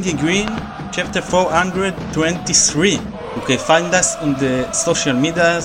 [0.00, 0.48] Seemingly Green,
[0.92, 2.92] chapter 423.
[2.92, 3.00] You
[3.46, 5.60] can find us on the social media,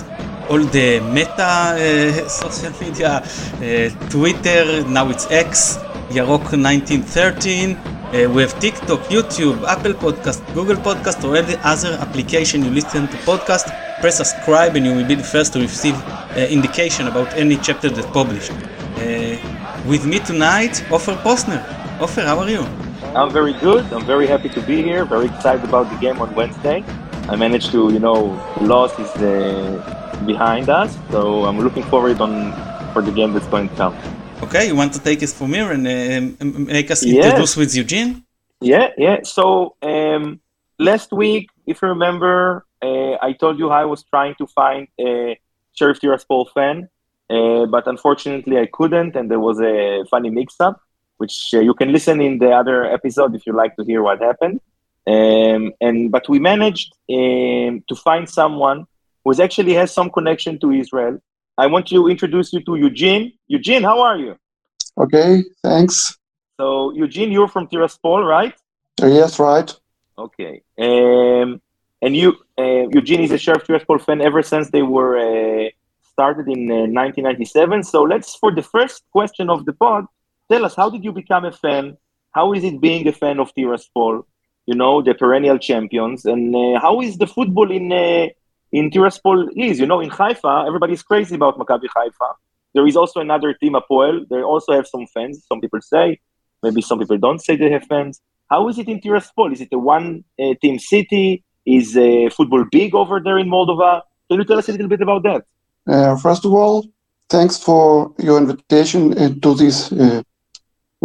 [0.49, 5.77] all the meta uh, social media, uh, Twitter, now it's X,
[6.09, 7.77] Yarok 1913.
[7.77, 13.07] Uh, we have TikTok, YouTube, Apple Podcast, Google Podcast, or any other application you listen
[13.07, 13.71] to podcast.
[14.02, 17.89] Press subscribe and you will be the first to receive uh, indication about any chapter
[17.89, 18.52] that published.
[18.52, 19.38] Uh,
[19.88, 21.63] with me tonight, Ofer Prosner.
[22.02, 22.84] Ofer, how are you?
[23.15, 23.85] I'm very good.
[23.93, 25.05] I'm very happy to be here.
[25.05, 26.83] Very excited about the game on Wednesday.
[27.29, 28.17] I managed to, you know,
[28.59, 32.51] loss is uh, behind us, so I'm looking forward on
[32.91, 33.95] for the game that's going to come.
[34.43, 38.25] Okay, you want to take us from here and uh, make us introduce with Eugene?
[38.59, 39.19] Yeah, yeah.
[39.23, 40.41] So um,
[40.77, 45.39] last week, if you remember, uh, I told you I was trying to find a
[45.71, 46.89] Sheriff Tiraspol fan,
[47.29, 50.81] uh, but unfortunately I couldn't, and there was a funny mix-up,
[51.17, 54.21] which uh, you can listen in the other episode if you like to hear what
[54.21, 54.59] happened.
[55.08, 58.85] Um, and but we managed um, to find someone
[59.23, 61.19] who actually has some connection to Israel.
[61.57, 63.33] I want to introduce you to Eugene.
[63.47, 64.35] Eugene, how are you?
[64.97, 66.17] Okay, thanks.
[66.57, 68.53] So Eugene, you're from Tiraspol, right?
[69.02, 69.72] Uh, yes, right.
[70.17, 70.61] Okay.
[70.79, 71.61] Um,
[72.02, 75.69] and you, uh, Eugene is a Sheriff Tiraspol fan ever since they were uh,
[76.13, 77.79] started in 1997.
[77.79, 80.05] Uh, so let's, for the first question of the pod,
[80.49, 81.97] tell us how did you become a fan?
[82.31, 84.23] How is it being a fan of Tiraspol?
[84.65, 88.27] You know, the perennial champions, and uh, how is the football in uh,
[88.71, 89.79] in Tiraspol is?
[89.79, 92.29] You know, in Haifa, everybody's crazy about Maccabi Haifa.
[92.73, 94.27] There is also another team, Apoel.
[94.27, 95.45] They also have some fans.
[95.47, 96.19] Some people say,
[96.61, 98.21] maybe some people don't say they have fans.
[98.49, 99.53] How is it in Tiraspol?
[99.53, 101.43] Is it a one-team uh, city?
[101.66, 104.01] Is uh, football big over there in Moldova?
[104.29, 105.45] Can you tell us a little bit about that?
[105.88, 106.85] Uh, first of all,
[107.29, 110.22] thanks for your invitation uh, to this uh,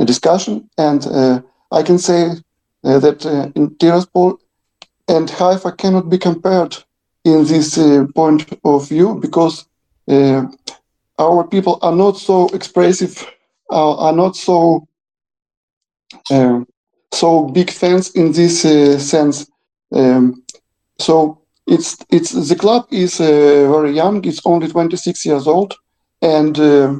[0.05, 0.69] discussion.
[0.79, 1.41] And uh,
[1.73, 2.31] I can say
[2.85, 4.39] uh, that uh, in Tiraspol
[5.09, 6.77] and Haifa cannot be compared
[7.25, 7.79] in this
[8.15, 9.67] point of view because
[11.19, 13.27] our people are not so expressive,
[13.69, 14.87] are not so
[17.13, 18.63] so big fans in this
[19.11, 19.51] sense.
[19.93, 20.43] Um,
[20.99, 24.25] so it's it's the club is uh, very young.
[24.25, 25.75] It's only 26 years old,
[26.23, 26.95] and uh,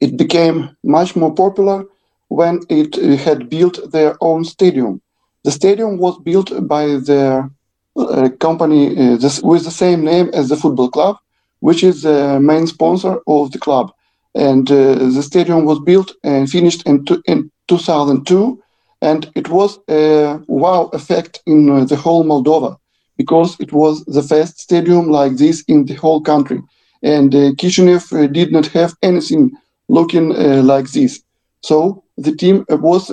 [0.00, 1.84] it became much more popular
[2.28, 5.00] when it had built their own stadium.
[5.44, 7.50] The stadium was built by their
[7.96, 11.16] uh, company uh, this, with the same name as the football club,
[11.60, 13.92] which is the main sponsor of the club.
[14.34, 18.60] And uh, the stadium was built and finished in, in 2002.
[19.02, 22.76] And it was a wow effect in uh, the whole Moldova
[23.16, 26.62] because it was the first stadium like this in the whole country.
[27.02, 29.52] And uh, Kishinev uh, did not have anything
[29.88, 31.22] looking like this.
[31.60, 33.10] So the team was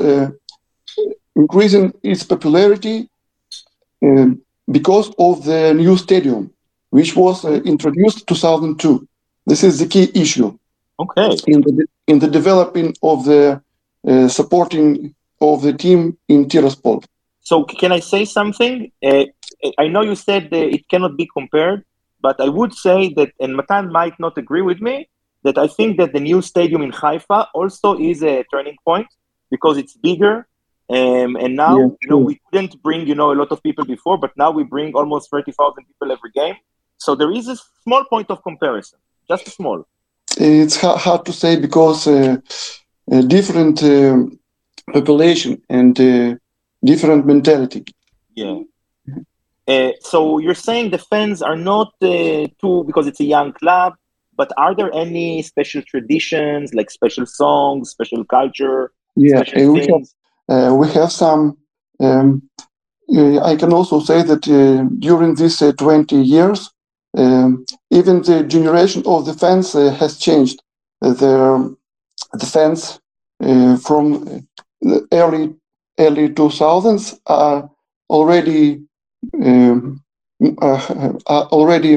[1.35, 3.09] increasing its popularity
[4.03, 6.51] um, because of the new stadium,
[6.89, 9.07] which was uh, introduced 2002.
[9.45, 10.57] This is the key issue.
[10.99, 11.29] Okay.
[11.47, 13.61] In the in the developing of the
[14.07, 17.03] uh, supporting of the team in Tiraspol.
[17.39, 18.91] So can I say something?
[19.03, 19.25] Uh,
[19.77, 21.83] I know you said it cannot be compared,
[22.21, 25.09] but I would say that, and Matan might not agree with me,
[25.43, 29.07] that I think that the new stadium in Haifa also is a turning point
[29.49, 30.47] because it's bigger
[30.91, 33.85] um, and now, yeah, you know, we couldn't bring, you know, a lot of people
[33.85, 36.55] before, but now we bring almost 30,000 people every game.
[36.97, 39.87] So there is a small point of comparison, just small.
[40.37, 42.37] It's hard to say because uh,
[43.09, 44.17] a different uh,
[44.91, 46.35] population and uh,
[46.83, 47.85] different mentality.
[48.35, 48.59] Yeah.
[49.65, 53.93] Uh, so you're saying the fans are not uh, too because it's a young club,
[54.41, 58.91] but are there any special traditions like special songs, special culture?
[59.15, 60.05] Yeah, special we have
[60.53, 61.41] uh, we have some.
[61.99, 62.27] Um,
[63.15, 66.59] uh, I can also say that uh, during these 20 years,
[67.15, 70.57] um, even the generation of the fans has changed.
[71.01, 71.27] the
[72.41, 72.81] the fans
[73.87, 74.03] from
[74.89, 75.45] the early
[75.99, 77.69] early 2000s are
[78.09, 78.63] already
[79.47, 80.03] um,
[80.67, 81.93] uh, are already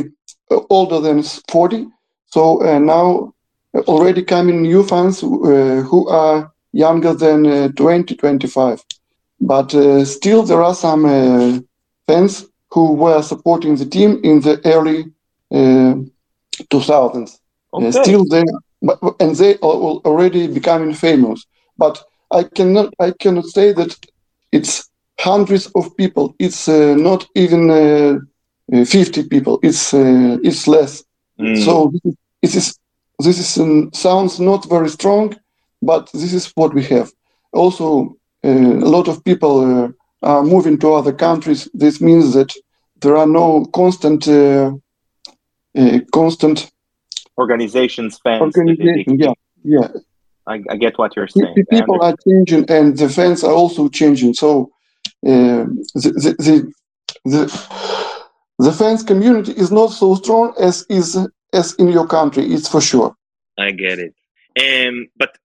[0.68, 1.88] older than 40.
[2.34, 3.32] So uh, now
[3.86, 8.84] already coming new fans uh, who are younger than uh, 20, 25.
[9.40, 11.60] But uh, still, there are some uh,
[12.08, 15.12] fans who were supporting the team in the early
[15.52, 17.38] 2000s.
[17.72, 17.92] Okay.
[17.92, 18.24] still
[18.82, 21.46] but, and they are already becoming famous.
[21.78, 22.02] But
[22.32, 23.96] I cannot, I cannot say that
[24.50, 24.90] it's
[25.20, 26.34] hundreds of people.
[26.40, 29.60] It's uh, not even uh, 50 people.
[29.62, 31.04] It's uh, it's less.
[31.38, 31.64] Mm.
[31.64, 31.92] So
[32.44, 32.78] this is
[33.20, 35.34] this is um, sounds not very strong,
[35.80, 37.10] but this is what we have.
[37.52, 39.88] Also, uh, a lot of people uh,
[40.22, 42.52] are moving to other countries, this means that
[43.00, 44.72] there are no constant, uh,
[45.76, 46.70] uh, constant
[47.38, 48.42] organizations, fans.
[48.42, 49.18] organization.
[49.18, 49.88] Yeah, yeah.
[50.46, 51.54] I, I, get what you're saying.
[51.70, 54.34] People are changing, and the fans are also changing.
[54.34, 54.72] So
[55.26, 55.64] uh,
[55.94, 56.72] the, the, the
[57.24, 57.42] the
[58.58, 61.18] the fans community is not so strong as is
[61.52, 62.44] as in your country.
[62.44, 63.14] It's for sure.
[63.58, 64.14] I get it.
[64.60, 65.36] Um, but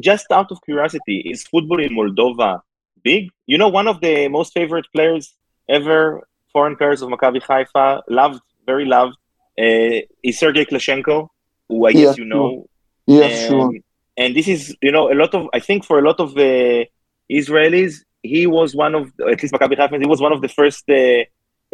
[0.00, 2.60] just out of curiosity, is football in Moldova
[3.02, 3.30] big?
[3.46, 5.34] You know, one of the most favorite players
[5.68, 9.16] ever, foreign players of Maccabi Haifa, loved, very loved,
[9.58, 11.28] uh, is Sergei Kleshchenko,
[11.68, 12.66] who I yes, guess you know.
[13.06, 13.72] Yes, sure.
[14.16, 16.84] And this is, you know, a lot of, I think for a lot of uh,
[17.30, 20.88] Israelis, he was one of, at least Maccabi Haifa, he was one of the first,
[20.88, 21.24] uh,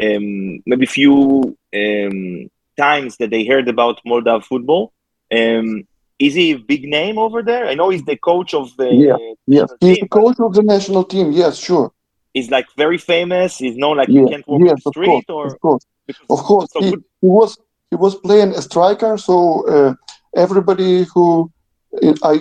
[0.03, 4.93] um, maybe few um, times that they heard about Moldav football.
[5.33, 5.87] Um,
[6.19, 7.67] is he a big name over there?
[7.67, 9.73] I know he's the coach of the yeah, yes.
[9.81, 11.33] He's team, the coach of the national team.
[11.33, 11.93] Yes, sure.
[12.35, 13.57] He's like very famous.
[13.57, 14.21] He's known like yeah.
[14.21, 15.85] you can't walk yes, the street, of course, or of course,
[16.29, 16.73] of course.
[16.73, 17.59] So he, he, was
[17.91, 19.95] he was playing a striker, so uh,
[20.37, 21.51] everybody who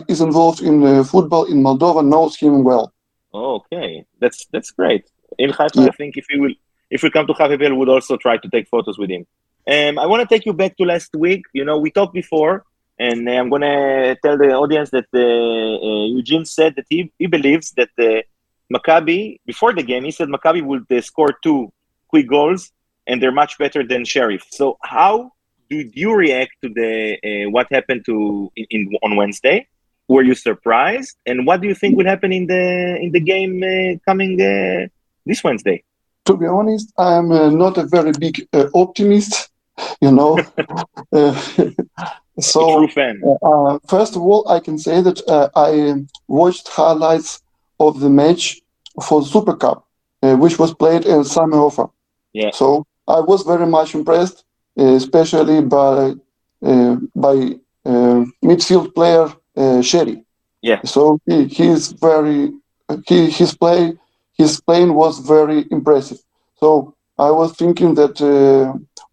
[0.07, 2.93] is involved in uh, football in Moldova knows him well.
[3.33, 5.09] okay, that's that's great.
[5.37, 5.87] In Haifa, yeah.
[5.87, 6.53] I think if he will,
[6.89, 9.25] if we come to Haifa, we would also try to take photos with him.
[9.69, 11.43] Um, I want to take you back to last week.
[11.53, 12.65] You know, we talked before
[12.97, 17.27] and I'm going to tell the audience that uh, uh, Eugene said that he, he
[17.27, 18.21] believes that uh,
[18.73, 21.71] Maccabi, before the game, he said Maccabi would score two
[22.07, 22.71] quick goals
[23.07, 24.43] and they're much better than Sheriff.
[24.49, 25.31] So, how
[25.69, 29.67] did you react to the what happened to in, in, on Wednesday?
[30.07, 31.15] Were you surprised?
[31.25, 34.37] And what do you think will happen in the in the game coming
[35.25, 35.83] this Wednesday?
[36.25, 39.48] To be honest, I'm not a very big optimist
[40.01, 40.39] you know.
[41.11, 41.41] uh,
[42.39, 42.87] so,
[43.43, 47.41] uh, first of all, I can say that uh, I watched highlights
[47.79, 48.61] of the match
[49.03, 49.85] for the Super Cup,
[50.23, 51.87] uh, which was played in Sammy Ofer.
[52.33, 52.51] Yeah.
[52.51, 54.43] So I was very much impressed,
[54.77, 56.13] especially by
[56.61, 57.55] uh, by
[57.85, 59.33] uh, midfield player
[59.81, 60.23] Chery.
[60.61, 60.81] Yeah.
[60.83, 62.51] So he, he's very
[63.07, 63.93] he his play
[64.33, 66.19] his playing was very impressive.
[66.59, 68.21] So I was thinking that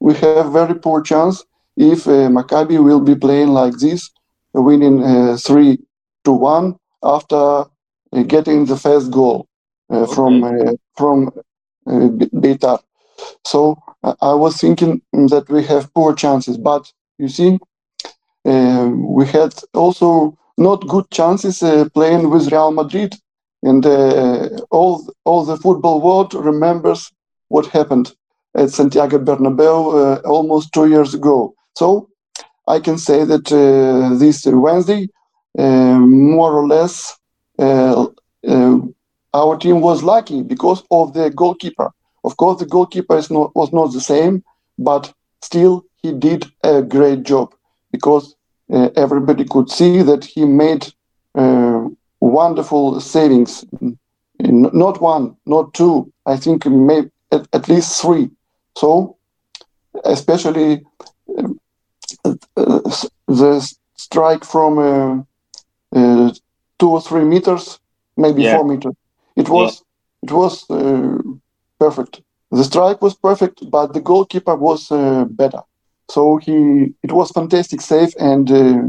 [0.01, 1.45] we have very poor chance
[1.77, 4.11] if uh, Maccabi will be playing like this,
[4.55, 5.79] winning uh, three
[6.25, 9.47] to one after uh, getting the first goal
[9.91, 10.15] uh, okay.
[10.15, 11.29] from uh, from
[11.87, 12.09] uh,
[12.43, 12.81] Beitar.
[13.45, 13.79] So
[14.21, 17.59] I was thinking that we have poor chances, but you see,
[18.45, 21.59] we had also not good chances
[21.95, 23.15] playing with Real Madrid,
[23.63, 23.85] and
[24.71, 27.11] all all the football world remembers
[27.49, 28.15] what happened
[28.57, 31.55] at Santiago Bernabeu uh, almost two years ago.
[31.75, 32.09] So
[32.67, 35.09] I can say that uh, this Wednesday,
[35.59, 37.17] uh, more or less,
[37.59, 41.91] our team was lucky because of the goalkeeper.
[42.25, 44.43] Of course, the goalkeeper not, was not the same,
[44.79, 45.13] but
[45.43, 47.55] still he did a great job
[47.93, 48.35] because
[48.73, 50.93] uh, everybody could see that he made
[51.35, 51.87] uh,
[52.21, 53.65] wonderful savings.
[54.41, 56.13] Not one, not two.
[56.27, 58.31] I think maybe at, at least three.
[58.77, 59.17] So,
[60.05, 60.85] especially
[61.37, 62.81] uh,
[63.27, 66.33] the strike from uh, uh,
[66.79, 67.81] two or three meters,
[68.17, 68.57] maybe yeah.
[68.57, 68.95] four meters,
[69.35, 69.83] it was
[70.23, 70.29] yeah.
[70.29, 71.19] it was uh,
[71.79, 72.21] perfect.
[72.51, 75.63] The strike was perfect, but the goalkeeper was uh, better.
[76.11, 78.83] So he it was fantastic save, and uh,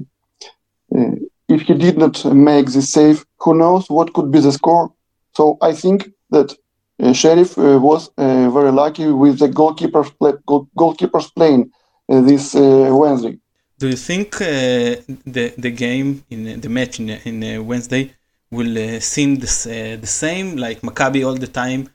[1.47, 4.91] if he did not make the save, who knows what could be the score?
[5.33, 6.55] So I think that uh,
[6.99, 11.71] Uh, Sheriff uh, was uh, very lucky with the goalkeepers, play, goal, goalkeepers playing
[12.09, 13.37] uh, this uh, Wednesday.
[13.79, 18.11] Do you think the the game in the match in, in Wednesday
[18.49, 21.89] will seem the, the same like Maccabi all the time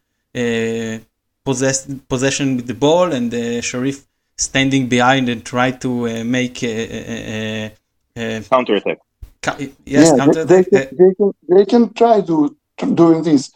[1.44, 4.06] possess possession with the ball and the Sheriff
[4.36, 7.74] standing behind and try to uh, make a, a,
[8.16, 8.98] a, counter attack.
[9.58, 13.52] Yes, yeah, counter they, they, they, can, they can try to, to doing this.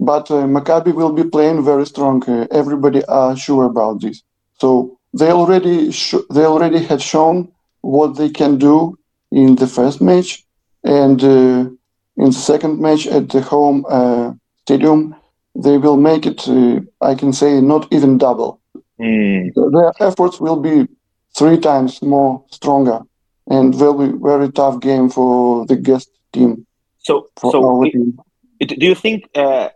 [0.00, 2.24] But uh, Maccabi will be playing very strong.
[2.28, 4.22] Uh, everybody are sure about this.
[4.58, 7.52] So they already sh- they already had shown
[7.82, 8.98] what they can do
[9.30, 10.42] in the first match,
[10.84, 11.68] and uh,
[12.16, 15.14] in the second match at the home uh, stadium,
[15.54, 16.48] they will make it.
[16.48, 18.60] Uh, I can say not even double.
[18.98, 19.52] Mm.
[19.54, 20.88] Their efforts will be
[21.36, 23.00] three times more stronger,
[23.48, 26.66] and will be very tough game for the guest team.
[26.98, 27.84] So, so
[28.60, 29.28] it, do you think?
[29.34, 29.68] Uh,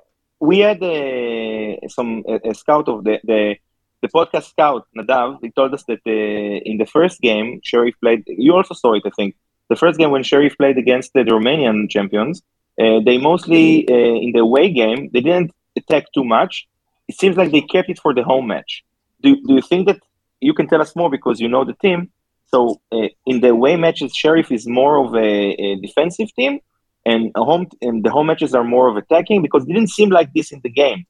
[0.45, 3.57] we had uh, some a, a, scout of the, the
[4.03, 5.39] the podcast scout Nadav.
[5.43, 8.23] He told us that uh, in the first game, Sheriff played.
[8.27, 9.35] You also saw it, I think.
[9.71, 12.43] The first game when Sheriff played against the, the Romanian champions,
[12.79, 16.69] uh, they mostly uh, in the away game they didn't attack too much.
[17.09, 18.85] It seems like they kept it for the home match.
[19.23, 20.01] Do, do you think that
[20.41, 22.11] you can tell us more because you know the team?
[22.47, 25.31] So uh, in the away matches, Sheriff is more of a,
[25.67, 26.61] a defensive team,
[27.07, 30.33] and home and the home matches are more of attacking because it didn't seem like
[30.33, 31.07] this in the game.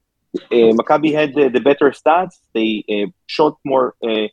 [0.50, 2.40] Uh, Maccabi had the, the, better stats.
[2.54, 4.26] They uh, shot more uh,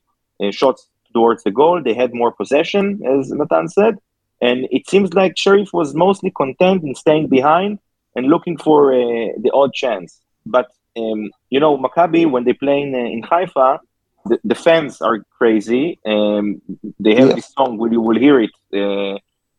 [0.44, 1.82] uh, shots towards the goal.
[1.84, 4.00] They had more possession, as Matan said,
[4.42, 7.78] and it seems like Sheriff was mostly content in staying behind
[8.16, 10.20] and looking for uh, the odd chance.
[10.44, 13.80] But um, you know, Maccabi when they play in, in Haifa,
[14.26, 16.00] the, the, fans are crazy.
[16.06, 16.62] Um,
[17.00, 17.80] they have this song.
[17.92, 18.52] You will hear it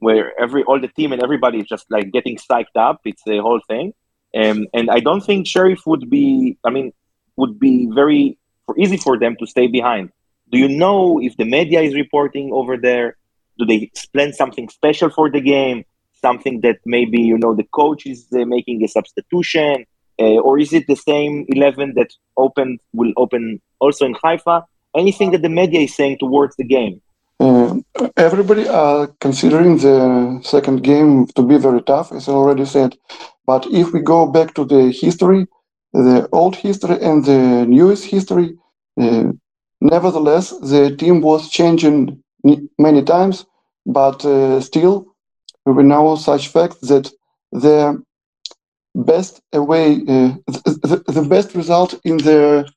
[0.02, 3.00] where every all the team and everybody is just like getting psyched up.
[3.04, 3.94] It's the whole thing,
[4.35, 6.59] um, and I don't think Sheriff would be.
[6.64, 6.92] I mean,
[7.37, 8.37] would be very
[8.76, 10.11] easy for them to stay behind.
[10.50, 13.16] Do you know if the media is reporting over there?
[13.59, 15.85] Do they plan something special for the game?
[16.21, 19.87] Something that maybe you know the coach is uh, making a substitution,
[20.18, 24.64] uh, or is it the same eleven that opened will open also in Haifa?
[24.97, 27.00] Anything that the media is saying towards the game?
[27.41, 27.81] Uh,
[28.17, 32.97] everybody are considering the second game to be very tough, as I already said.
[33.47, 35.47] But if we go back to the history,
[35.93, 38.57] the old history and the newest history,
[39.01, 39.33] uh,
[39.81, 42.23] nevertheless, the team was changing
[42.79, 43.45] many times,
[43.87, 45.07] but uh, still,
[45.67, 47.11] we know such fact that
[47.53, 48.03] the
[48.95, 52.71] best away, uh, the, the, best result in the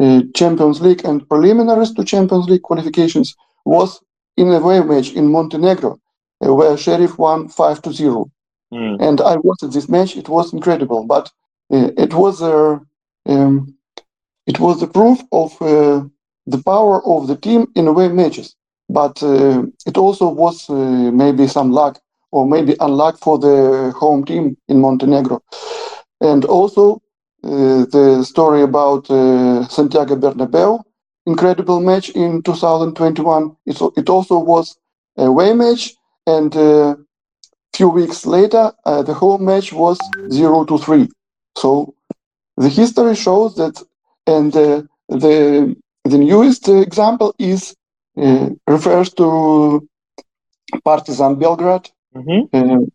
[0.00, 4.00] uh, Champions League and preliminaries to Champions League qualifications was
[4.36, 5.98] in a away match in Montenegro,
[6.44, 8.30] uh, where Sheriff won 5 to 0.
[8.72, 9.00] Mm.
[9.00, 10.16] And I watched this match.
[10.16, 11.30] It was incredible, but
[11.72, 12.80] uh, it was a
[13.26, 13.74] um,
[14.46, 16.04] it was the proof of uh,
[16.46, 18.54] the power of the team in away matches.
[18.88, 22.00] But uh, it also was uh, maybe some luck
[22.32, 25.42] or maybe unluck for the home team in Montenegro.
[26.20, 27.02] And also
[27.44, 30.82] uh, the story about Santiago Bernabeu
[31.30, 33.56] incredible match in 2021.
[33.66, 34.76] It, it also was
[35.16, 35.94] a away match,
[36.26, 36.94] and a uh,
[37.76, 39.98] few weeks later, uh, the home match was
[40.30, 41.08] zero to three.
[41.56, 41.94] So
[42.56, 43.82] the history shows that,
[44.26, 47.74] and uh, the the newest example is
[48.16, 49.88] uh, refers to
[50.84, 51.90] Partizan Belgrade.
[52.14, 52.42] Mm-hmm.
[52.52, 52.86] Uh,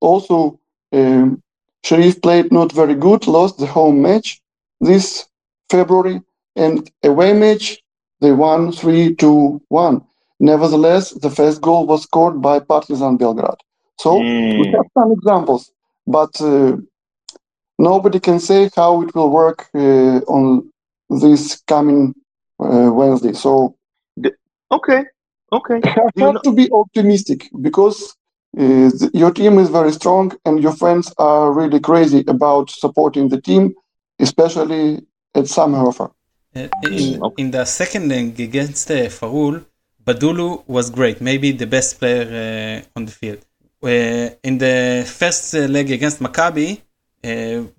[0.00, 0.58] also,
[0.92, 1.42] um,
[1.84, 4.40] Sheriff played not very good, lost the home match
[4.80, 5.26] this
[5.70, 6.22] February,
[6.56, 7.82] and away match,
[8.24, 10.02] they won 3 2 1.
[10.40, 13.62] Nevertheless, the first goal was scored by Partizan Belgrade.
[13.98, 14.60] So mm.
[14.60, 15.70] we have some examples,
[16.06, 16.76] but uh,
[17.78, 20.72] nobody can say how it will work uh, on
[21.10, 22.14] this coming
[22.58, 23.34] uh, Wednesday.
[23.34, 23.76] So,
[24.70, 25.04] okay,
[25.52, 25.80] okay.
[26.16, 28.16] You have to be optimistic because
[28.58, 33.40] uh, your team is very strong and your friends are really crazy about supporting the
[33.40, 33.74] team,
[34.18, 36.10] especially at Sammy Ofer.
[36.54, 36.70] In,
[37.22, 37.42] okay.
[37.42, 39.64] in, the second leg against uh, Farul,
[40.04, 43.44] Badolo was great, maybe the best player uh, on the field.
[43.82, 46.80] Uh, in the first uh, leg against Maccabi,
[47.24, 47.28] uh,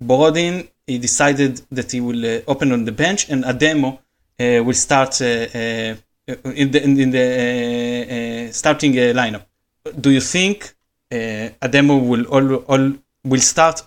[0.02, 3.98] Bordin he decided that he will uh, open on the bench and Ademo
[4.38, 5.96] will start in
[6.70, 9.46] the in, in the starting lineup.
[9.98, 10.74] Do you think
[11.10, 12.92] Ademo will all, all
[13.24, 13.82] will start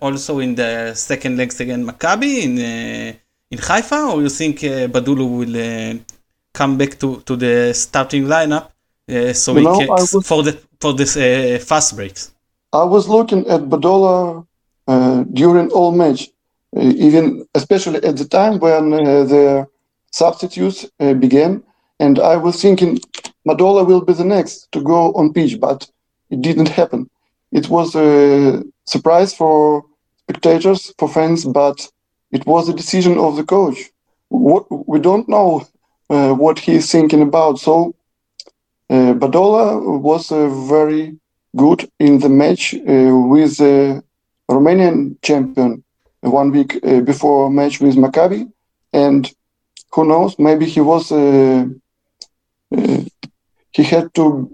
[0.00, 3.18] also in the second legs against Maccabi in?
[3.52, 5.98] In Haifa, or you think uh, Badolo will uh,
[6.54, 8.70] come back to, to the starting lineup
[9.10, 12.32] uh, so you can, was, for the for this uh, fast breaks?
[12.72, 14.46] I was looking at Badolo
[14.88, 16.30] uh, during all match,
[16.74, 18.88] uh, even especially at the time when
[19.32, 19.68] the
[20.10, 21.62] substitutes began,
[22.00, 23.00] and I was thinking
[23.46, 25.86] Badolo will be the next to go on pitch, but
[26.30, 27.10] it didn't happen.
[27.50, 29.84] It was a surprise for
[30.24, 31.86] spectators, for fans, but
[32.32, 33.78] it was a decision of the coach.
[34.28, 35.68] What, we don't know
[36.08, 37.58] uh, what he's thinking about.
[37.58, 37.94] So
[38.90, 41.18] uh, Badolo was uh, very
[41.56, 44.02] good in the match uh, with the
[44.50, 45.84] Romanian champion
[46.20, 48.50] one week uh, before match with Maccabi,
[48.92, 49.30] and
[49.92, 51.66] who knows, maybe he was uh,
[53.72, 54.48] he had to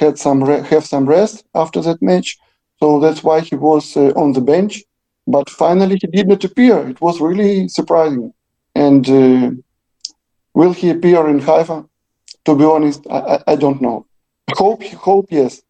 [0.00, 2.38] had some have some rest after that match,
[2.80, 4.82] so that's why he was on the bench
[5.26, 6.88] but finally he did not appear.
[6.88, 8.32] It was really surprising.
[8.74, 9.50] And uh,
[10.52, 11.86] will he appear in Haifa?
[12.44, 14.06] To be honest, I, I, don't know.
[14.52, 15.62] Hope, hope yes.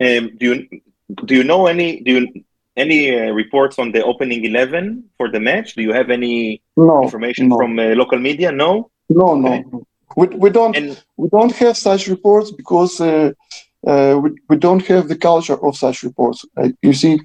[0.00, 0.80] Um, do you
[1.24, 2.44] do you know any do you
[2.76, 5.74] any uh, reports on the opening eleven for the match?
[5.74, 7.56] Do you have any no, information no.
[7.56, 8.52] from uh, local media?
[8.52, 8.90] No.
[9.10, 9.64] No, okay.
[9.70, 9.86] no.
[10.16, 13.32] We, we don't and, we don't have such reports because uh,
[13.86, 16.44] uh, we, we don't have the culture of such reports.
[16.82, 17.20] you see,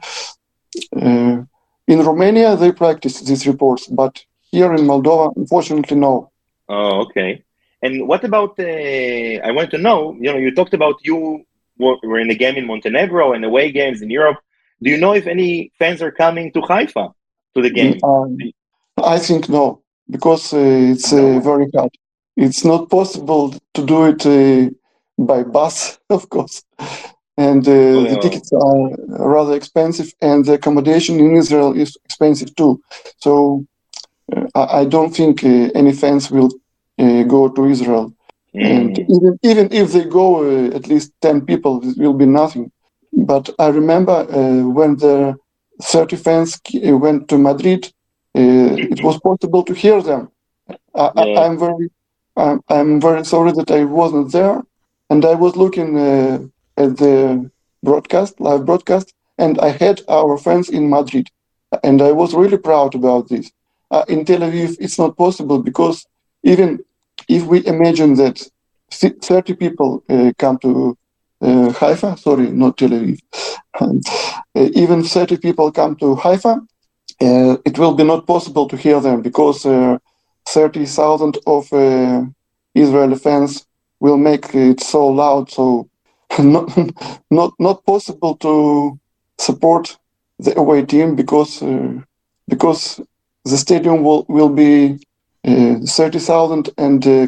[0.96, 1.44] uh,
[1.88, 6.32] in Romania they practice these reports, but here in Moldova, unfortunately, no.
[6.70, 7.44] Oh, okay.
[7.82, 8.58] And what about?
[8.58, 10.16] Uh, I want to know.
[10.20, 11.46] You know, you talked about you
[11.78, 14.38] were, in a game in Montenegro and away games in Europe.
[14.82, 17.10] Do you know if any fans are coming to Haifa
[17.56, 18.00] to the game?
[18.04, 18.38] Um,
[18.98, 21.92] I think no, because uh, it's uh, very hard.
[22.36, 24.70] It's not possible to do it uh,
[25.18, 26.64] by bus, of course,
[27.38, 28.90] and uh, the tickets are
[29.36, 32.82] rather expensive, and the accommodation in Israel is expensive too.
[33.18, 33.66] So
[34.36, 36.52] uh, I, I don't think uh, any fans will
[37.00, 38.14] uh, go to Israel.
[38.64, 39.06] And Mm.
[39.16, 42.72] even even if they go, uh, at least ten people, will be nothing.
[43.12, 45.36] But I remember uh, when the
[45.82, 47.86] thirty fans went to Madrid,
[48.36, 50.30] uh, it was possible to hear them.
[50.96, 51.46] I, I, Yeah.
[51.46, 51.90] I'm very,
[52.38, 54.62] I'm, I'm very sorry that I wasn't there,
[55.10, 56.40] and I was looking uh,
[56.78, 57.50] at the
[57.84, 61.28] broadcast, live broadcast, and I had our fans in Madrid,
[61.84, 63.52] and I was really proud about this.
[63.92, 66.06] Uh, in Tel Aviv, it's not possible because
[66.44, 66.80] even
[67.30, 68.42] if we imagine that
[68.92, 70.98] 30 people uh, come to
[71.42, 73.20] uh, Haifa, sorry, not Tel Aviv,
[73.82, 74.02] Um,
[74.56, 76.62] uh, even 30 people come to Haifa,
[77.22, 79.98] uh, it will be not possible to hear them because uh,
[80.48, 81.68] 30,000 of
[82.76, 83.66] Israeli fans
[84.00, 85.90] will make it so loud, so
[86.44, 86.70] not,
[87.30, 89.00] not, not possible to
[89.38, 89.98] support
[90.40, 91.94] the away team because, uh,
[92.48, 93.00] because
[93.46, 95.00] the stadium will, will be
[95.46, 97.28] uh, 30,000 and uh,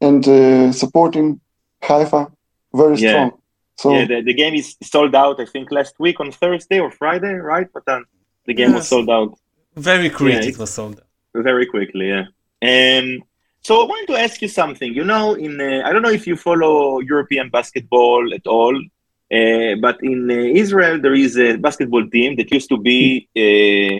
[0.00, 1.40] and uh, supporting
[1.82, 2.30] Haifa
[2.74, 3.10] very Yeah.
[3.10, 3.30] strong.
[3.76, 5.40] So yeah, the, the game is sold out.
[5.40, 7.68] I think last week on Thursday or Friday, right?
[7.72, 8.04] But then
[8.46, 9.38] the game was sold out
[9.76, 11.00] Very quick Yeah, it was sold.
[11.00, 11.42] out.
[11.44, 12.08] very quickly.
[12.08, 12.26] Yeah.
[12.62, 13.22] Um,
[13.66, 14.90] so I wanted to ask you something.
[14.94, 19.74] You know, in uh, I don't know if you follow European basketball at all, uh,
[19.86, 23.94] but in uh, Israel there is a basketball team that used to be uh,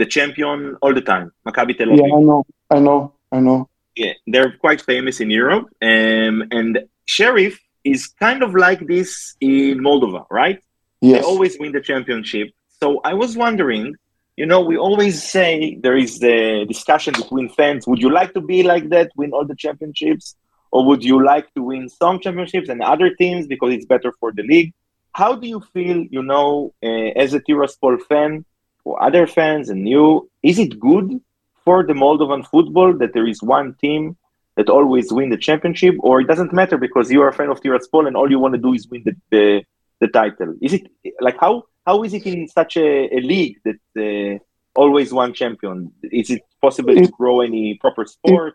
[0.00, 1.98] the champion all the time, Maccabi Tel Aviv.
[1.98, 3.68] yeah, I know, I know, I know.
[3.96, 5.66] yeah, they're quite famous in Europe.
[5.82, 6.72] Um, and
[7.06, 10.60] Sheriff is kind of like this in Moldova, right?
[11.00, 12.50] They always win the championship.
[12.80, 13.94] So I was wondering,
[14.36, 17.86] you know, we always say there is the discussion between fans.
[17.86, 20.36] Would you like to be like that, win all the championships?
[20.70, 24.32] Or would you like to win some championships and other teams because it's better for
[24.32, 24.74] the league?
[25.12, 28.44] How do you feel, you know, uh, as a Tiraspol fan,
[28.84, 31.20] for other fans and you, is it good
[31.64, 34.16] for the Moldovan football that there is one team
[34.56, 37.60] that always win the championship, or it doesn't matter because you are a fan of
[37.60, 39.64] Tiraspol and all you want to do is win the, the
[40.00, 40.54] the title?
[40.60, 40.86] Is it
[41.20, 44.38] like how how is it in such a, a league that uh,
[44.80, 45.92] always one champion?
[46.02, 48.54] Is it possible to grow any proper sport?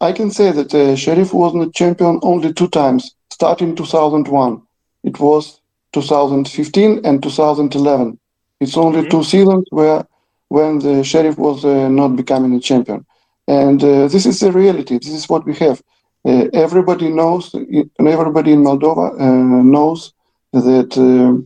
[0.00, 4.62] I can say that uh, Sheriff was the champion only two times, starting 2001.
[5.04, 5.60] It was
[5.92, 8.18] 2015 and 2011.
[8.60, 9.10] It's only Mhm.
[9.10, 10.06] two seasons where
[10.48, 13.04] when the Sheriff was uh, not becoming a champion.
[13.46, 14.98] And uh, this is the reality.
[14.98, 15.82] This is what we have.
[16.24, 20.12] Uh, everybody knows, and everybody in Moldova uh, knows
[20.52, 21.40] that uh,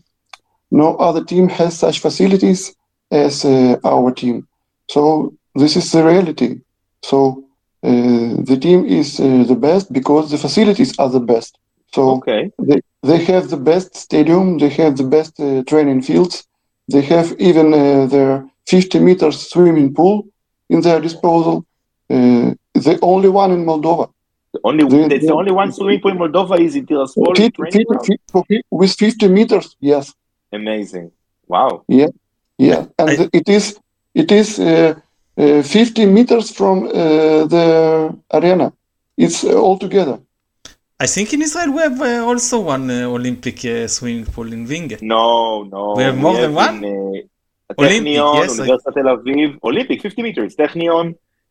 [0.70, 2.74] no other team has such facilities
[3.10, 4.46] as uh, our team.
[4.88, 6.60] So this is the reality.
[7.02, 7.44] So
[7.82, 11.58] uh, the team is uh, the best because the facilities are the best.
[11.92, 16.46] So Okay, they, they have the best stadium, they have the best uh, training fields,
[16.88, 20.26] they have even uh, their 50 meters swimming pool
[20.70, 21.66] in their disposal.
[22.08, 24.10] Uh, the only one in Moldova.
[24.54, 27.36] The only The- that's the the- only one swimming pool in Moldova is in Tiraspol
[27.36, 28.06] 50, training 50, ground.
[28.48, 30.04] 50, with 50 meters, yes,
[30.60, 31.10] Amazing!
[31.48, 31.72] Wow.
[31.88, 32.10] yeah,
[32.58, 33.64] yeah, and I- it is
[34.22, 34.94] it is uh,
[35.38, 36.90] uh, 50 meters from uh,
[37.54, 37.64] the
[38.38, 38.72] arena.
[39.16, 40.18] It's uh, all together.
[41.00, 44.62] I think in Israel we have uh, also one uh, Olympic uh, swimming pool in
[44.66, 44.96] Vinge.
[45.02, 45.94] No, no.
[45.96, 46.76] We have more than one?
[46.84, 50.54] In, uh, Olympic, Technion, yes, I- Tel Aviv, Olympic, 50 meters.
[50.54, 51.06] Technion,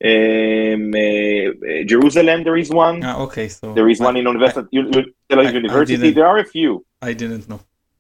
[0.10, 3.04] um, uh, Jerusalem, there is one.
[3.04, 5.62] Ah, okay, so There is I- one in University, U- U- Tel Aviv I- I
[5.62, 5.98] University.
[5.98, 6.72] didn't- There are a few.
[7.02, 7.60] I didn't know.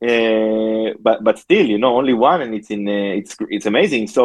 [0.09, 4.03] Uh, but but still, you know, only one, and it's in uh, it's it's amazing.
[4.17, 4.21] So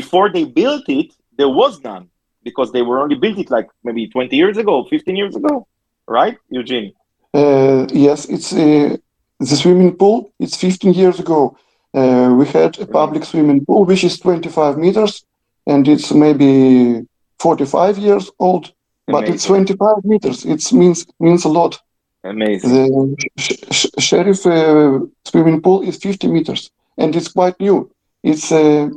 [0.00, 2.04] before they built it, there was none
[2.48, 5.66] because they were only built it like maybe 20 years ago, 15 years ago,
[6.06, 6.92] right, Eugene?
[7.40, 8.96] Uh, yes, it's uh,
[9.40, 10.18] the swimming pool.
[10.38, 11.56] It's 15 years ago.
[11.94, 15.24] Uh, we had a public swimming pool which is 25 meters,
[15.66, 17.06] and it's maybe
[17.38, 18.72] 45 years old.
[19.08, 20.44] But it's 25 meters.
[20.44, 21.80] It means means a lot.
[22.24, 22.70] Amazing.
[22.72, 27.88] The sh- sh- sheriff uh, swimming pool is 50 meters, and it's quite new.
[28.24, 28.88] It's uh,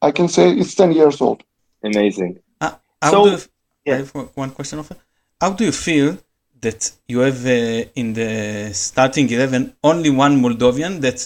[0.00, 1.42] I can say it's 10 years old.
[1.82, 2.38] Amazing.
[2.60, 3.38] How So- do you,
[3.84, 3.94] yeah.
[3.94, 4.92] I have one- one question of
[5.40, 6.16] How do you feel
[6.60, 8.30] that you have uh, in the
[8.72, 11.18] starting 11 only one Moldovan that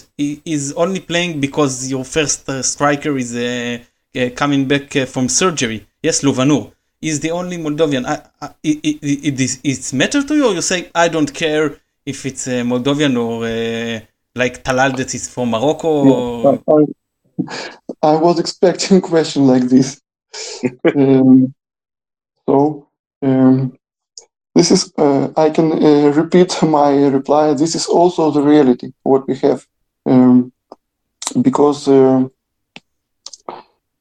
[0.55, 3.77] is only playing because your first uh, striker is uh,
[4.15, 5.87] uh coming back uh, from surgery.
[6.01, 8.05] Yes, Luvannor is the only Moldovan.
[8.05, 11.77] I, I, it, it, it, it's matter to you, or you say I don't care
[12.05, 13.99] if it's a Moldovan or uh,
[14.35, 15.91] like Talal that is from Morocco?
[16.03, 20.01] Yeah, I, I, was expecting a question like this.
[20.95, 21.53] um,
[22.47, 22.87] so
[23.21, 23.77] um,
[24.55, 27.53] this is, uh, I can uh, repeat my reply.
[27.53, 29.65] This is also the reality, what we have.
[30.05, 30.51] Um,
[31.41, 32.27] because, uh,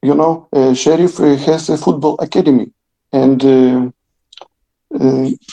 [0.02, 2.70] you know, uh, Sheriff uh, has a football academy.
[3.12, 3.90] And uh,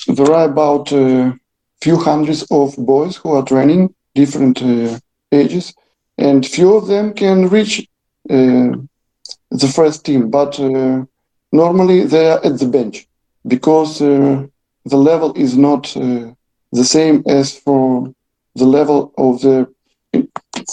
[0.07, 1.37] there are about a
[1.81, 4.61] few hundreds of boys who are training different
[5.31, 5.73] ages.
[6.17, 7.87] And few of them can reach
[8.27, 10.59] the first team, but
[11.51, 13.07] normally they are at the bench
[13.47, 13.99] because
[14.85, 16.31] the level is not uh,
[16.71, 18.13] the same as for
[18.55, 19.67] the level of the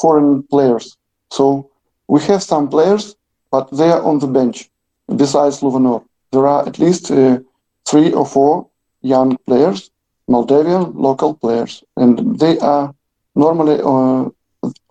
[0.00, 0.96] foreign players.
[1.30, 1.70] So
[2.08, 3.16] we have some players,
[3.52, 4.68] but they are on the bench.
[5.14, 7.38] Besides Luvannor, there are at least uh,
[7.86, 8.66] three or four
[9.02, 9.90] young players,
[10.26, 12.94] Moldavian local players, and they are
[13.34, 14.24] normally uh,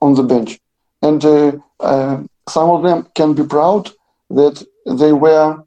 [0.06, 0.60] on the bench.
[1.02, 3.90] And uh, uh, some of them can be proud
[4.30, 5.64] that they were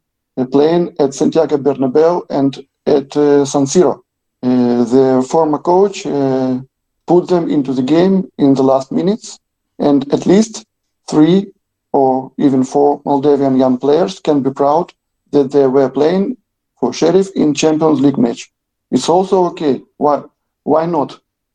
[0.52, 4.00] playing at Santiago Bernabeu and at uh, San Siro.
[4.42, 6.60] Uh, the former coach uh,
[7.06, 9.38] put them into the game in the last minutes,
[9.78, 10.64] and at least
[11.08, 11.46] three
[12.00, 14.92] or even four Moldavian young players can be proud
[15.30, 16.36] that they were playing
[16.78, 18.50] for Sheriff in Champions League match.
[18.90, 19.74] It's also okay.
[19.96, 20.16] Why?
[20.64, 21.10] Why not?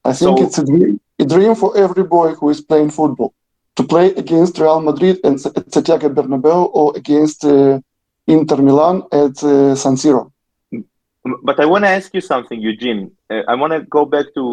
[0.05, 3.33] I think so, it's a dream, a dream for every boy who is playing football
[3.75, 5.35] to play against Real Madrid and
[5.75, 7.81] Santiago Bernabeu or against uh,
[8.25, 10.31] Inter Milan at uh, San Siro.
[11.43, 13.11] But I want to ask you something, Eugene.
[13.29, 14.43] Uh, I want to go back to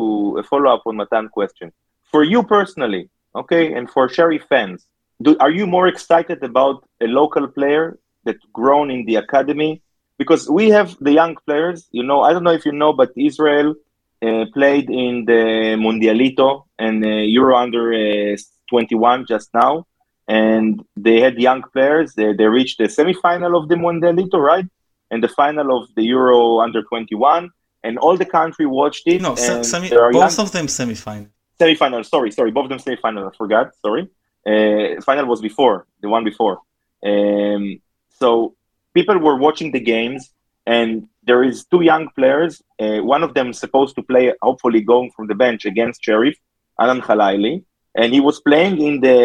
[0.40, 1.72] a follow up on Matan question.
[2.10, 3.08] For you personally,
[3.40, 4.84] okay, and for Sheriff fans,
[5.22, 9.82] do, are you more excited about a local player that's grown in the academy?
[10.18, 13.10] Because we have the young players, you know, I don't know if you know, but
[13.16, 13.74] Israel
[14.22, 18.36] uh, played in the Mundialito and uh, Euro under uh,
[18.70, 19.86] 21 just now.
[20.28, 22.14] And they had young players.
[22.14, 24.66] They, they reached the semifinal of the Mundialito, right?
[25.10, 27.50] and the final of the Euro under 21,
[27.84, 29.22] and all the country watched it.
[29.22, 30.46] No, semi- both young...
[30.46, 31.28] of them semi-final.
[31.58, 32.04] Semi-final.
[32.04, 33.28] Sorry, sorry, both of them semi-final.
[33.28, 33.70] I forgot.
[33.82, 34.08] Sorry.
[34.46, 36.58] Uh, final was before the one before.
[37.04, 37.80] Um,
[38.20, 38.54] so
[38.94, 40.32] people were watching the games,
[40.66, 42.62] and there is two young players.
[42.78, 46.36] Uh, one of them supposed to play, hopefully going from the bench against Sheriff,
[46.80, 49.18] Anan Khalaili, and he was playing in the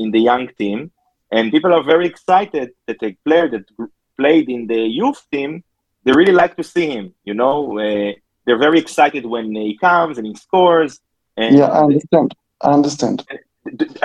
[0.00, 0.90] in the young team.
[1.30, 3.64] And people are very excited that a player that
[4.16, 5.62] played in the youth team,
[6.04, 7.14] they really like to see him.
[7.24, 8.12] You know, uh,
[8.44, 11.00] they're very excited when he comes and he scores.
[11.36, 12.34] And yeah, I understand.
[12.62, 13.26] I understand.
[13.30, 13.36] Uh,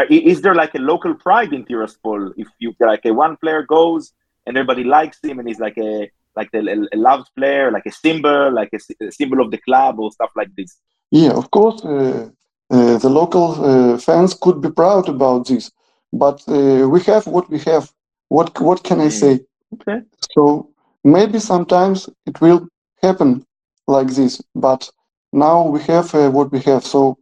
[0.09, 4.13] is there like a local pride in Tiraspol if you like a one player goes
[4.45, 7.91] and everybody likes him and he's like a like a, a loved player, like a
[7.91, 10.77] symbol, like a, a, symbol of the club or stuff like this?
[11.11, 11.83] Yeah, of course.
[11.85, 12.29] Uh,
[12.71, 15.71] uh, the local uh, fans could be proud about this,
[16.11, 17.91] but uh, we have what we have.
[18.29, 19.11] What what can I mm.
[19.11, 19.39] say?
[19.73, 20.01] Okay.
[20.31, 20.69] So
[21.03, 22.67] maybe sometimes it will
[23.01, 23.45] happen
[23.87, 24.89] like this, but
[25.31, 26.83] now we have uh, what we have.
[26.83, 27.17] So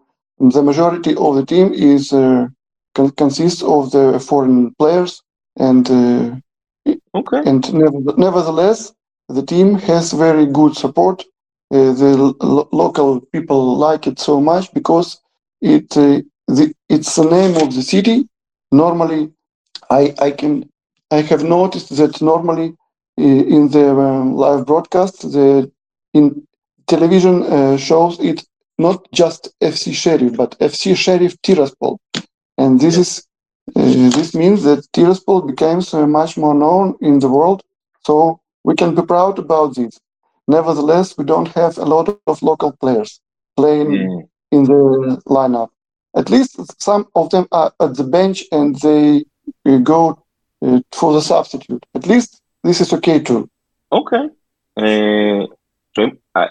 [0.49, 2.47] the majority of the team is uh,
[2.95, 5.21] con- consists of the foreign players,
[5.57, 6.35] and uh,
[7.15, 7.41] okay.
[7.45, 8.93] and never- nevertheless,
[9.29, 11.23] the team has very good support.
[11.73, 15.21] Uh, the lo- local people like it so much because
[15.61, 18.27] it uh, the, it's the name of the city.
[18.71, 19.31] Normally,
[19.89, 20.69] I I can
[21.11, 22.75] I have noticed that normally
[23.17, 25.71] in the um, live broadcast, the
[26.13, 26.43] in
[26.87, 28.45] television uh, shows it
[28.81, 31.97] not just FC Sheriff, but FC Sheriff Tiraspol,
[32.57, 33.27] and this is
[33.75, 37.61] uh, this means that Tiraspol becomes uh, much more known in the world.
[38.05, 39.99] So we can be proud about this.
[40.47, 43.21] Nevertheless, we don't have a lot of local players
[43.55, 44.27] playing mm.
[44.51, 45.69] in the lineup.
[46.15, 49.23] At least some of them are at the bench and they
[49.65, 50.23] uh, go
[50.61, 51.85] uh, for the substitute.
[51.95, 53.49] At least this is okay too.
[53.91, 54.29] Okay.
[54.75, 55.45] Uh,
[56.35, 56.49] I,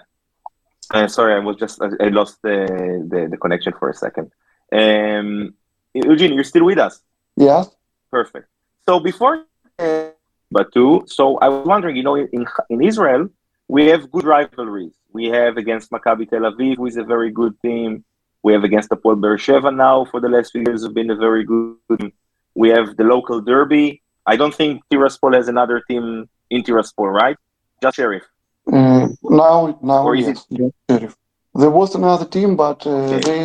[0.91, 4.31] uh, sorry, I was just I, lost the, the, the connection for a second.
[4.73, 5.55] Um,
[5.95, 7.01] Eugene, you're still with us?
[7.37, 7.65] Yeah.
[8.11, 8.49] Perfect.
[8.87, 9.45] So before
[9.79, 10.11] uh,
[10.51, 13.29] Batu, so I was wondering, you know, in in Israel
[13.71, 14.95] we have good rivalries.
[15.13, 18.05] We have against Maccabi Tel Aviv, who is a very good team.
[18.43, 21.45] We have against Hapoel Beersheva now for the last few years have been a very
[21.45, 21.77] good.
[21.99, 22.13] Team.
[22.55, 24.03] We have the local derby.
[24.27, 27.37] I don't think Tiraspol has another team in Tiraspol, right?
[27.81, 28.25] Just Sheriff.
[28.67, 31.17] Uh, now, now, Or yes, yes, Sheriff.
[31.55, 33.21] There was another team, but uh, Okay.
[33.29, 33.41] they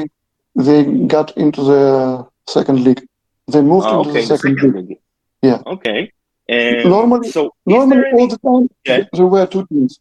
[0.66, 3.04] they got into the second league.
[3.48, 4.90] They moved Ah, into okay, the the second, second league.
[4.90, 5.00] league.
[5.42, 5.60] Yeah.
[5.76, 6.00] Okay.
[6.54, 9.04] Um, Normally- so Normally, all the time Yeah.
[9.14, 10.00] there were two teams,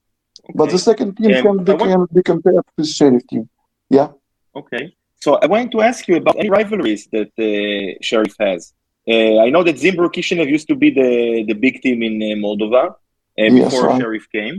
[0.54, 3.48] but the second team Um, can can be compared with Sheriff team.
[3.88, 4.08] Yeah.
[4.60, 4.84] Okay.
[5.24, 8.60] So I wanted to ask you about any rivalries that uh, Sheriff has.
[9.08, 11.10] Uh, I know that Zimbru Kishinev used to be the,
[11.48, 12.94] the big team in uh, Moldova uh,
[13.36, 14.00] Yes, before right.
[14.00, 14.56] Sheriff came.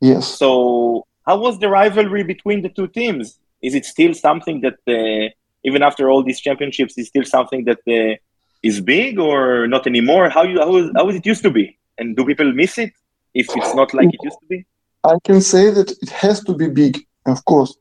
[0.00, 0.26] Yes.
[0.26, 3.38] So how was the rivalry between the two teams?
[3.62, 5.30] Is it still something that, uh,
[5.64, 8.16] even after all these championships, is still something that uh,
[8.62, 10.28] is big or not anymore?
[10.30, 11.76] How you how is, how is it used to be?
[11.98, 12.92] And do people miss it
[13.34, 14.64] if it's not like it used to be?
[15.04, 16.94] I can say that it has to be big,
[17.26, 17.76] of course,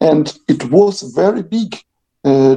[0.00, 1.76] and it was very big.
[2.24, 2.56] Uh,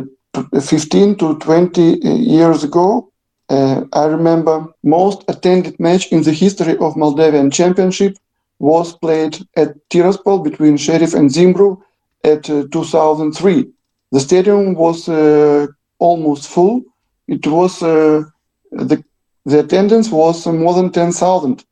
[0.60, 3.12] 15 to 20 years ago,
[3.50, 8.18] uh, I remember most attended match in the history of Moldavian Championship
[8.60, 11.82] was played at Tiraspol between Sheriff and Zimbru
[12.24, 13.68] at uh, 2003.
[14.12, 15.68] The stadium was uh,
[16.00, 16.82] almost full.
[17.28, 18.24] It was uh,
[18.72, 19.04] the
[19.46, 21.66] the attendance was more than 10,000.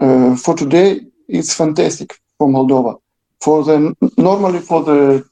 [0.00, 2.98] Uh, for today, it's fantastic for Moldova.
[3.40, 5.24] For the normally for the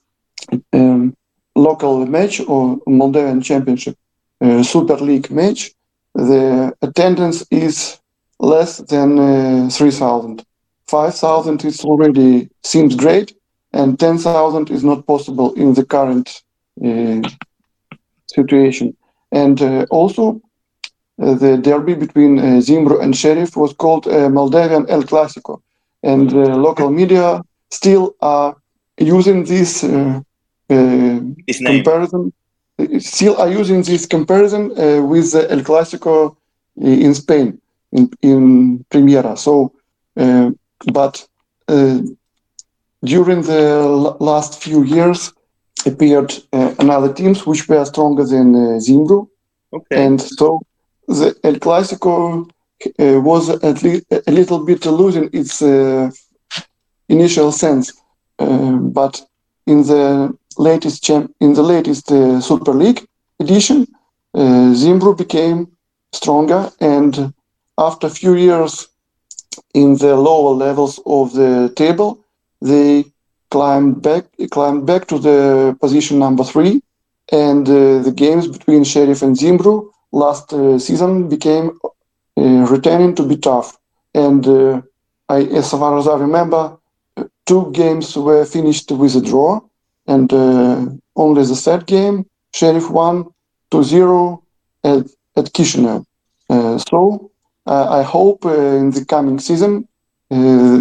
[0.72, 1.16] um,
[1.54, 3.96] local match or Moldovan Championship
[4.40, 5.72] uh, Super League match,
[6.14, 8.00] the attendance is
[8.40, 10.44] less than uh, 3,000.
[10.88, 13.34] 5,000 is already seems great,
[13.72, 16.42] and 10,000 is not possible in the current
[16.84, 17.20] uh,
[18.26, 18.96] situation.
[19.30, 20.40] And uh, also,
[21.20, 25.60] uh, the derby between uh, Zimbru and Sheriff was called uh, Moldavian El Clasico,
[26.02, 28.56] and uh, local media still are
[28.98, 30.20] using this uh,
[30.70, 31.20] uh,
[31.66, 32.32] comparison.
[32.98, 36.36] Still are using this comparison uh, with the El Clasico
[36.80, 37.60] in Spain
[37.92, 39.36] in in Primera.
[39.36, 39.72] So,
[40.16, 40.50] uh,
[40.86, 41.26] but
[41.68, 41.98] uh,
[43.04, 45.32] during the l- last few years
[45.86, 49.26] appeared uh, another teams which were stronger than uh, Zimbru,
[49.72, 50.02] Okay.
[50.02, 50.60] and so
[51.08, 52.46] the El Clasico
[52.98, 56.10] uh, was at least a little bit losing its uh,
[57.08, 57.92] initial sense,
[58.38, 59.20] uh, but
[59.66, 63.02] in the latest champ- in the latest uh, Super League
[63.40, 63.86] edition,
[64.34, 65.68] uh, Zimbru became
[66.12, 67.32] stronger, and
[67.78, 68.88] after a few years
[69.74, 72.18] in the lower levels of the table,
[72.60, 73.04] they
[73.50, 76.82] climbed back climbed back to the position number three,
[77.32, 81.78] and uh, the games between Sheriff and Zimbru last uh, season became
[82.36, 83.76] uh, returning to be tough.
[84.14, 84.80] And uh,
[85.28, 86.76] I, as far as I remember,
[87.16, 89.60] uh, two games were finished with a draw,
[90.06, 93.26] and uh, only the third game, Sheriff won
[93.70, 94.42] 2-0
[94.84, 96.04] at, at Kishinev.
[96.88, 97.30] So
[98.00, 99.86] I hope uh, in the coming season
[100.30, 100.80] uh,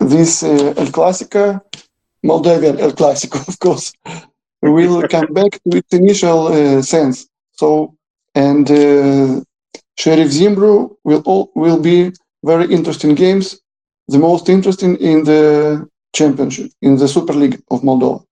[0.00, 1.60] this uh, El Clasico,
[2.22, 3.92] Moldavian El Clasico, of course,
[4.62, 7.26] will come back to its initial uh, sense.
[7.52, 7.94] So,
[8.34, 9.40] and uh,
[9.96, 12.12] Sheriff Zimbru will all, will be
[12.44, 13.60] very interesting games,
[14.08, 18.22] the most interesting in the championship, in the Super League of Moldova.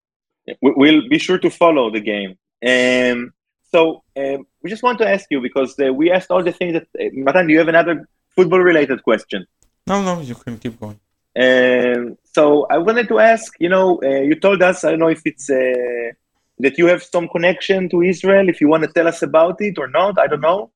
[0.61, 2.33] We- We'll be sure to follow the game.
[2.67, 3.33] Um,
[3.73, 6.75] so um, we just want to ask you because uh, we asked all the things
[6.75, 6.87] that.
[7.01, 9.47] Uh, Matan, do you have another football-related question?
[9.87, 11.01] No, no, you can keep going.
[11.45, 13.55] Um, so I wanted to ask.
[13.59, 14.85] You know, uh, you told us.
[14.85, 16.11] I don't know if it's uh,
[16.59, 18.49] that you have some connection to Israel.
[18.49, 20.71] If you want to tell us about it or not, I don't know.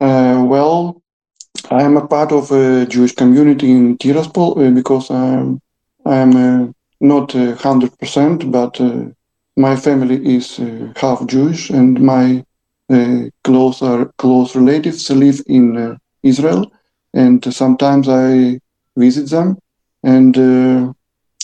[0.00, 1.02] Uh, well,
[1.70, 5.60] I am a part of a Jewish community in Tiraspol uh, because I'm
[6.04, 9.04] I'm uh, not hundred percent, but uh,
[9.60, 12.44] my family is uh, half Jewish, and my
[12.88, 16.72] uh, close uh, close relatives live in uh, Israel,
[17.14, 18.58] and sometimes I
[18.96, 19.58] visit them.
[20.02, 20.92] And uh,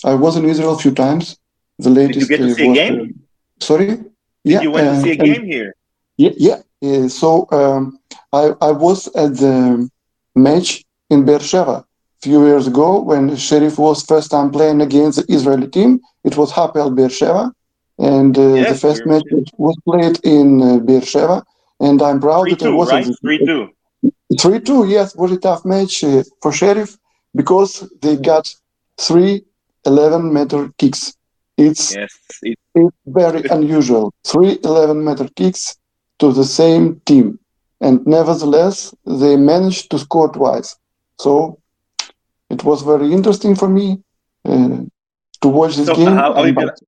[0.05, 1.37] I was in Israel a few times.
[1.79, 3.21] The latest get to see a game?
[3.61, 3.99] sorry.
[4.45, 5.75] Did you went to see a game here?
[6.17, 6.61] yeah, yeah.
[6.83, 7.99] Uh, so um,
[8.33, 9.89] I, I was at the
[10.35, 11.85] match in Beersheba a
[12.23, 16.01] few years ago when Sheriff was first time playing against the Israeli team.
[16.25, 17.53] It was Hapoel Beersheba,
[17.99, 19.25] and uh, Yes, the first match
[19.59, 21.43] was played in uh, Beersheba.
[21.81, 23.07] And I'm proud Three that two, was right?
[23.21, 23.69] Three two.
[24.41, 26.97] Three two, yes, was a tough match uh, for Sheriff
[27.35, 28.53] because they got
[28.99, 29.45] three
[29.85, 31.15] 11 meter kicks.
[31.59, 32.13] It's Yes.
[32.43, 34.13] It, it's very unusual.
[34.25, 35.77] Three 11 meter kicks
[36.19, 37.39] to the same team.
[37.81, 40.77] And nevertheless, they managed to score twice.
[41.19, 41.59] So
[42.51, 44.03] it was very interesting for me
[44.47, 44.79] uh,
[45.43, 46.07] to watch this So, game.
[46.09, 46.87] how- how and- did you-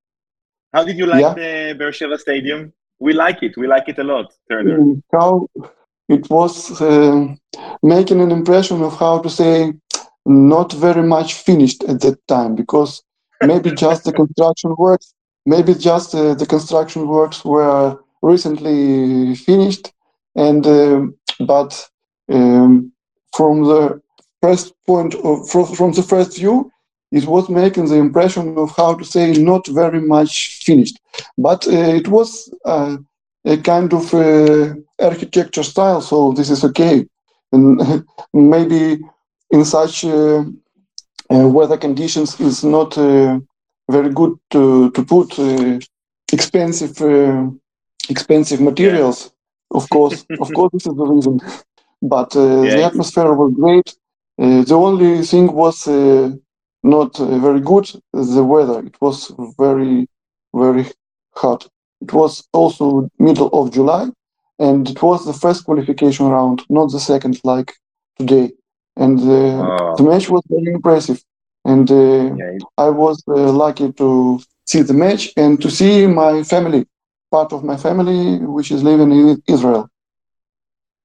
[0.73, 1.35] how did you like Yeah.
[1.35, 2.73] the Beersheba Stadium?
[3.01, 3.57] We like it.
[3.57, 4.79] We like it a lot, Turner.
[4.79, 5.47] Mm, how
[6.09, 7.35] it was uh,
[7.83, 9.73] making an impression of how to say
[10.27, 13.03] not very much finished at that time because
[13.43, 15.15] maybe just the construction works,
[15.47, 19.93] maybe just uh, the construction works were recently finished,
[20.35, 21.89] and um, but
[22.31, 22.93] um,
[23.37, 24.01] from the
[24.43, 26.71] first point of from, from the first view,
[27.11, 30.99] it was making the impression of how to say not very much finished,
[31.37, 32.97] but uh, it was uh,
[33.45, 37.07] a kind of uh, architecture style, so this is okay,
[37.53, 38.99] and maybe
[39.51, 40.45] in such uh,
[41.31, 43.39] uh, weather conditions is not uh,
[43.91, 45.39] very good to to put
[46.33, 46.95] expensive
[48.11, 49.33] expensive materials.
[49.71, 51.41] Of course, of course, this is the reason.
[52.03, 52.77] But yeah.
[52.77, 53.97] the atmosphere was great.
[54.37, 55.87] the only thing was
[56.83, 57.91] not very good.
[58.13, 60.09] The weather it was very
[60.55, 60.87] very
[61.35, 61.69] hot.
[62.01, 64.11] It was also middle of july
[64.59, 67.75] and it was the first qualification round not the second like
[68.19, 68.53] today.
[68.97, 71.23] And uh, the match was very impressive.
[71.65, 72.59] And uh, yeah.
[72.79, 76.87] i was uh, lucky to see the match and to see my family
[77.31, 79.89] part of my family which is living in israel.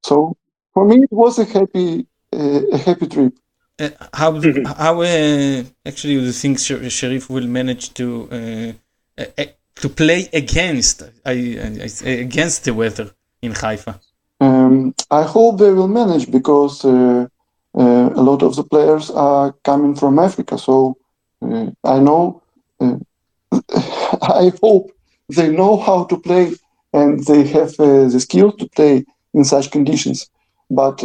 [0.03, 0.38] So
[0.73, 3.33] for me it was a happy uh, a happy trip
[3.79, 4.39] uh, how
[4.77, 11.01] how uh, actually do you think Sheriff will manage to uh, uh, to play against
[11.25, 13.99] I, I, against the weather in Haifa?
[14.39, 17.27] Um, I hope they will manage because uh,
[17.75, 20.57] uh, a lot of the players are coming from Africa.
[20.57, 20.97] So
[21.41, 22.43] I know
[24.21, 24.91] I hope
[25.29, 26.53] they know how to play
[26.93, 30.29] and they have the skills to play in such conditions.
[30.69, 31.03] But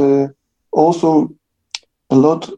[0.71, 1.38] also
[2.11, 2.51] a lot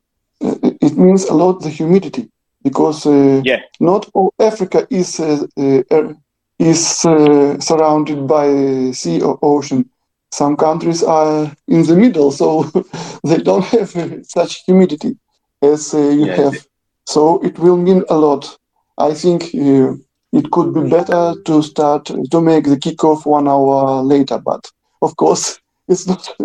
[0.43, 2.31] uh, it means a lot the humidity
[2.63, 3.61] because uh, yeah.
[3.79, 5.45] not all Africa is uh,
[5.91, 6.15] uh
[6.59, 9.89] is uh, surrounded by sea or ocean.
[10.33, 12.65] Some countries are in the middle, so
[13.25, 13.91] they don't have
[14.25, 15.17] such humidity
[15.63, 16.67] as you yeah, have.
[17.07, 18.57] So it will mean a lot.
[18.99, 24.39] I think it could be better to start to make the kickoff one hour later,
[24.39, 24.71] but
[25.03, 25.59] of course
[25.89, 26.29] it's not.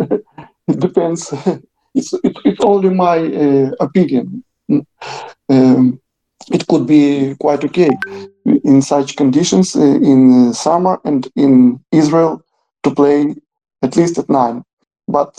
[0.67, 1.33] it depends
[1.95, 4.43] it's, it, it's only my uh, opinion.
[5.49, 5.99] Um,
[6.51, 7.89] it could be quite okay
[8.45, 12.43] in such conditions uh, in summer and in Israel
[12.83, 13.35] to play
[13.81, 14.63] at least at nine.
[15.07, 15.33] But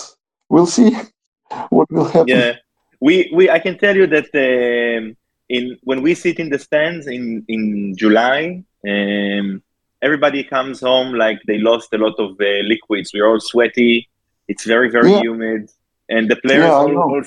[0.49, 0.97] we'll see
[1.71, 2.29] what will happen.
[2.29, 2.55] Yeah,
[3.01, 5.17] we, we I can tell you that um,
[5.49, 9.63] in when we sit in the stands in in July, um,
[10.03, 13.13] everybody comes home like they lost a lot of uh, liquids.
[13.13, 14.09] We're all sweaty.
[14.49, 15.21] It's very very yeah.
[15.21, 15.71] humid
[16.09, 17.21] and the players yeah, also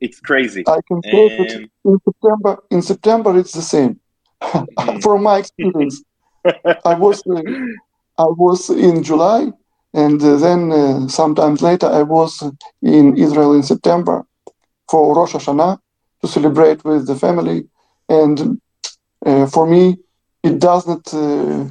[0.00, 0.64] it's crazy.
[0.66, 2.56] I can say that in September.
[2.70, 4.00] In September, it's the same.
[4.42, 5.02] Mm.
[5.02, 6.02] From my experience,
[6.84, 7.42] I was uh,
[8.18, 9.52] I was in July,
[9.94, 12.42] and uh, then uh, sometimes later I was
[12.82, 14.24] in Israel in September
[14.90, 15.78] for Rosh Hashanah
[16.22, 17.68] to celebrate with the family,
[18.08, 18.60] and
[19.24, 19.98] uh, for me,
[20.42, 21.12] it doesn't.
[21.12, 21.68] Uh,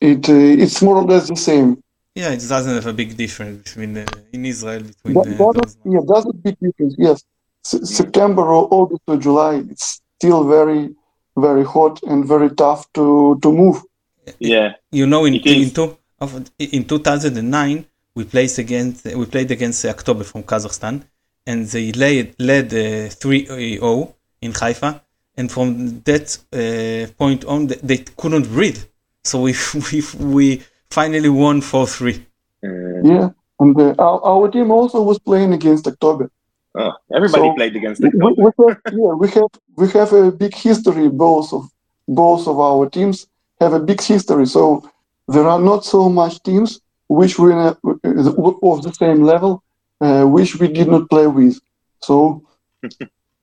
[0.00, 1.82] it uh, it's more or less the same.
[2.14, 5.76] Yeah, it doesn't have a big difference between uh, in Israel between that, uh, that
[5.84, 6.94] yeah, that's a big difference.
[6.98, 7.24] Yes,
[7.64, 7.86] S- yeah.
[7.86, 10.94] September or August or July, it's still very,
[11.36, 13.82] very hot and very tough to to move.
[14.38, 15.96] Yeah, you know, in in, two,
[16.58, 21.02] in 2009 we played against we played against Aktobe from Kazakhstan,
[21.46, 25.00] and they led led uh, 3-0 in Haifa,
[25.38, 28.82] and from that uh, point on they, they couldn't breathe.
[29.24, 29.54] So we
[29.92, 32.26] we we finally won 4 3.
[32.64, 32.68] Uh,
[33.02, 36.28] yeah, and uh, our, our team also was playing against Aktobe.
[36.74, 38.36] Oh, everybody so played against Aktobe.
[38.36, 41.08] We, we have, yeah, we have we have a big history.
[41.08, 41.70] Both of
[42.06, 43.26] both of our teams
[43.60, 44.46] have a big history.
[44.46, 44.88] So
[45.28, 49.62] there are not so much teams which were of the same level,
[50.00, 51.60] uh, which we did not play with.
[52.00, 52.42] So,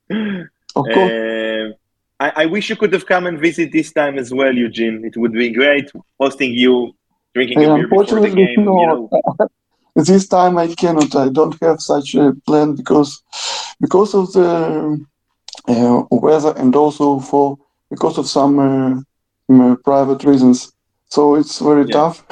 [0.10, 1.12] of course.
[1.12, 1.74] Uh,
[2.22, 5.06] I, I, wish you could have come and visit this time as well, Eugene.
[5.06, 6.94] It would be great hosting you
[7.34, 8.66] drinking before the game.
[8.66, 8.80] No.
[8.80, 9.50] You know.
[9.96, 11.16] this time I cannot.
[11.16, 13.22] I don't have such a plan because
[13.80, 15.06] because of the
[15.68, 17.58] uh, weather and also for
[17.90, 19.06] because of some
[19.50, 20.72] uh, private reasons.
[21.08, 21.94] So it's very yeah.
[21.94, 22.24] tough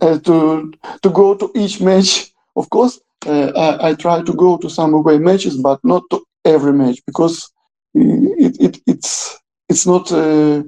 [0.00, 0.72] uh, to
[1.02, 2.32] to go to each match.
[2.54, 6.22] Of course, uh, I, I, try to go to some away matches, but not to
[6.44, 7.50] every match because
[7.94, 10.62] it, it it's it's not uh,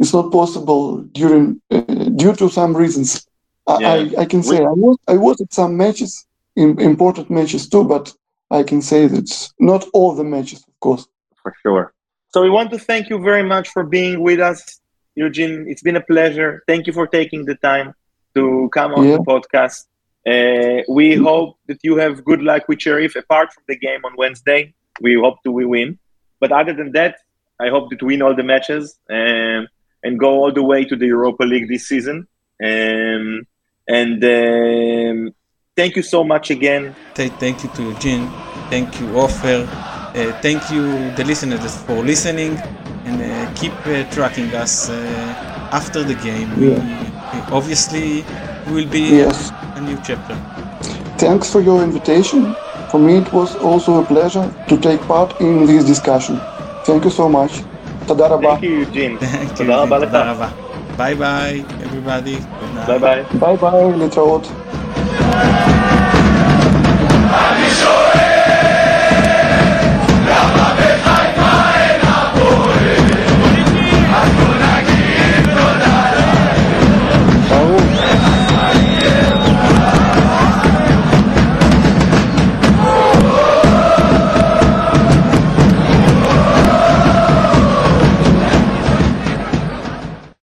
[0.00, 1.80] it's not possible during uh,
[2.22, 3.26] due to some reasons.
[3.68, 3.92] Yeah.
[3.92, 6.26] I, I can say I was I was at some matches,
[6.56, 8.12] in, important matches too, but
[8.50, 9.28] I can say that
[9.60, 11.06] not all the matches, of course.
[11.42, 11.92] For sure.
[12.32, 14.80] So we want to thank you very much for being with us,
[15.14, 15.66] Eugene.
[15.68, 16.62] It's been a pleasure.
[16.66, 17.94] Thank you for taking the time
[18.34, 19.18] to come on yeah.
[19.18, 19.80] the podcast.
[20.32, 24.12] Uh, we hope that you have good luck with Sheriff, apart from the game on
[24.16, 24.74] Wednesday.
[25.00, 25.98] we hope to we win.
[26.40, 27.16] But other than that,
[27.58, 29.68] I hope that we win all the matches um,
[30.02, 32.26] and go all the way to the Europa League this season.
[32.62, 33.46] Um,
[33.88, 35.34] and um,
[35.76, 36.94] thank you so much again.
[37.14, 38.28] Thank you to Eugene.
[38.70, 39.66] Thank you, Ofer.
[40.14, 42.58] Uh, thank you, the listeners, for listening
[43.06, 44.94] and uh, keep uh, tracking us uh,
[45.72, 46.48] after the game.
[46.58, 48.24] We, we obviously
[48.72, 49.50] will be Yes.
[49.76, 50.34] a new chapter.
[51.18, 52.54] Thanks for your invitation.
[52.90, 56.40] For me, it was also a pleasure to take part in this discussion.
[56.84, 57.62] Thank you so much.
[58.40, 59.20] Thank you, Jim.
[59.58, 60.00] Thank you.
[60.96, 62.46] Bye bye, everybody.
[62.86, 63.24] Bye bye.
[63.40, 64.42] Bye bye, little.